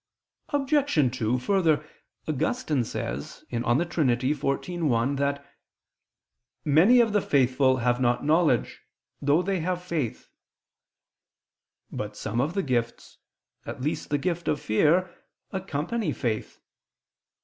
Obj. 0.49 1.11
2: 1.15 1.37
Further, 1.37 1.87
Augustine 2.27 2.83
says 2.83 3.45
(De 3.51 3.85
Trin. 3.85 4.07
xiv, 4.07 4.81
1) 4.83 5.15
that 5.17 5.45
"many 6.65 6.99
of 6.99 7.13
the 7.13 7.21
faithful 7.21 7.77
have 7.77 8.01
not 8.01 8.25
knowledge, 8.25 8.81
though 9.21 9.43
they 9.43 9.59
have 9.59 9.83
faith." 9.83 10.31
But 11.91 12.17
some 12.17 12.41
of 12.41 12.55
the 12.55 12.63
gifts, 12.63 13.19
at 13.63 13.81
least 13.83 14.09
the 14.09 14.17
gift 14.17 14.47
of 14.47 14.59
fear, 14.59 15.13
accompany 15.51 16.13
faith. 16.13 16.59